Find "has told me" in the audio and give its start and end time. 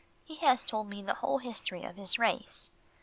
0.37-1.03